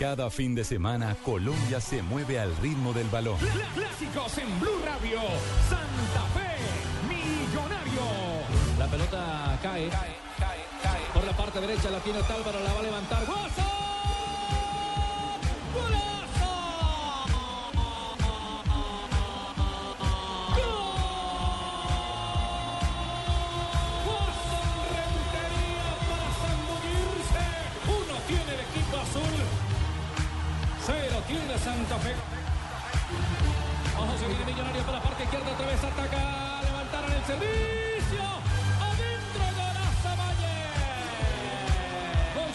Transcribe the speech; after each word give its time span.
Cada 0.00 0.30
fin 0.30 0.54
de 0.54 0.64
semana, 0.64 1.14
Colombia 1.22 1.78
se 1.78 2.00
mueve 2.00 2.40
al 2.40 2.56
ritmo 2.56 2.94
del 2.94 3.06
balón. 3.08 3.36
Clásicos 3.74 4.38
en 4.38 4.58
Blue 4.58 4.80
Radio. 4.82 5.20
Santa 5.68 6.22
Fe, 6.32 6.56
Millonario. 7.06 8.00
La 8.78 8.86
pelota 8.86 9.58
cae. 9.60 9.90
Cae, 9.90 10.16
cae, 10.38 10.64
cae. 10.82 11.00
Por 11.12 11.24
la 11.24 11.36
parte 11.36 11.60
derecha 11.60 11.90
la 11.90 11.98
tiene 12.00 12.22
Tálvaro, 12.22 12.60
la 12.60 12.72
va 12.72 12.80
a 12.80 12.82
levantar. 12.82 13.26
¡Guaso! 13.26 13.89
Tiene 31.40 31.58
Santa 31.58 31.98
Fe. 31.98 32.14
Ojo, 33.96 34.18
se 34.18 34.26
viene 34.26 34.44
Millonario 34.44 34.82
por 34.82 34.94
la 34.94 35.02
parte 35.02 35.22
izquierda, 35.24 35.52
otra 35.52 35.66
vez 35.66 35.84
ataca, 35.84 36.62
levantaron 36.62 37.12
el 37.12 37.24
servicio. 37.24 38.22
Adentro 38.80 39.44
golazo 39.56 40.16
Valle. 40.20 40.56
¡Gol! 42.34 42.50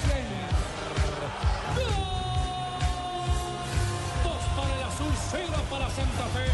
Dos 4.24 4.44
para 4.56 4.74
el 4.76 4.84
azul, 4.84 5.14
cero 5.32 5.60
para 5.70 5.90
Santa 5.90 6.26
Fe. 6.34 6.46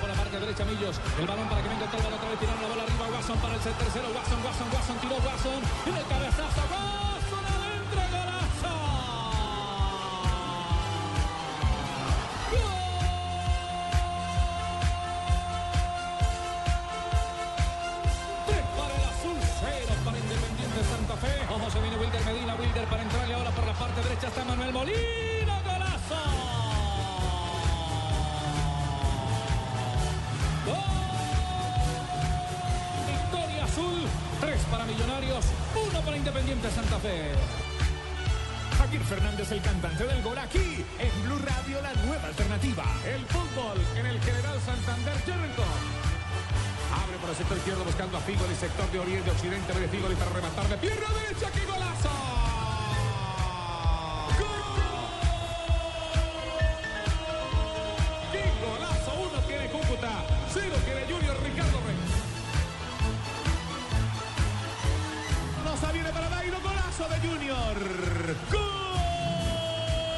Por 0.00 0.08
la 0.08 0.14
parte 0.14 0.40
derecha, 0.40 0.64
Millos. 0.64 1.00
El 1.18 1.26
balón 1.26 1.48
para 1.48 1.62
que 1.62 1.68
venga 1.68 1.84
el 1.84 2.14
otra 2.14 2.28
vez 2.30 2.38
tirando 2.40 2.62
la 2.62 2.68
bola 2.68 2.82
arriba. 2.82 3.06
Watson 3.14 3.38
para 3.38 3.54
el 3.54 3.60
tercero. 3.60 4.08
Watson, 4.14 4.42
Watson, 4.42 4.68
Watson, 4.72 4.96
tiró 4.98 5.16
Watson. 5.22 5.62
En 5.86 5.96
el 5.96 6.06
cabezazo, 6.06 6.62
Watson 6.70 6.81
derecha 24.22 24.28
está 24.28 24.44
Manuel 24.44 24.72
Molina, 24.72 25.60
golazo. 25.64 26.22
Gol. 30.64 30.76
Victoria 33.06 33.64
azul, 33.64 34.06
tres 34.40 34.60
para 34.70 34.84
Millonarios, 34.84 35.44
uno 35.74 36.00
para 36.00 36.16
Independiente 36.16 36.70
Santa 36.70 36.98
Fe. 36.98 37.32
Javier 38.78 39.02
Fernández, 39.02 39.50
el 39.50 39.60
cantante 39.60 40.04
del 40.04 40.22
gol 40.22 40.38
aquí 40.38 40.84
en 40.98 41.22
Blue 41.24 41.38
Radio, 41.38 41.82
la 41.82 41.92
nueva 42.04 42.28
alternativa. 42.28 42.84
El 43.04 43.26
fútbol 43.26 43.78
en 43.96 44.06
el 44.06 44.20
General 44.20 44.58
Santander 44.60 45.18
Jericho. 45.26 45.64
Abre 46.92 47.16
por 47.18 47.30
el 47.30 47.36
sector 47.36 47.56
izquierdo 47.56 47.84
buscando 47.84 48.18
a 48.18 48.20
Figo 48.20 48.44
el 48.44 48.56
sector 48.56 48.90
de 48.92 49.00
oriente, 49.00 49.30
occidente, 49.30 49.72
viene 49.72 49.88
Figo 49.88 50.08
para 50.14 50.30
rematar 50.30 50.68
de 50.68 50.76
pierna 50.76 51.08
derecha. 51.10 51.50
¡Qué 51.50 51.64
golazo! 51.66 52.21
De 67.08 67.18
Junior. 67.28 67.76
¡Gol! 68.52 68.60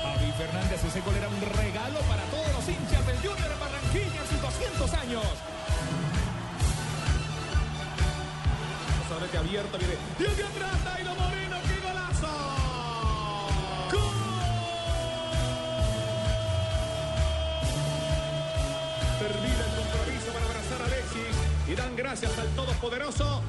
Javi 0.03 0.33
Fernández, 0.33 0.85
ese 0.85 1.01
gol 1.01 1.15
era 1.17 1.29
un 1.29 1.41
regalo 1.41 1.99
para 2.01 2.23
todos 2.25 2.53
los 2.53 2.69
hinchas 2.69 3.07
del 3.07 3.17
Junior 3.17 3.51
en 3.51 3.61
Barranquilla 3.61 4.21
en 4.21 4.29
sus 4.29 4.43
200 4.43 4.95
años. 4.95 5.25
Sabrete 9.09 9.39
abierto, 9.39 9.78
viene. 9.78 9.94
De 10.19 10.44
atrás, 10.44 10.84
Dairo 10.84 11.15
Moreno, 11.15 11.56
¡qué 11.67 11.81
golazo! 11.81 12.28
¡Gol! 13.91 14.17
Termina 19.21 19.65
el 19.65 19.75
compromiso 19.75 20.33
para 20.34 20.44
abrazar 20.44 20.83
a 20.83 20.84
Alexis 20.84 21.37
y 21.67 21.75
dan 21.75 21.97
gracias 21.97 22.39
al 22.39 22.49
Todopoderoso 22.49 23.43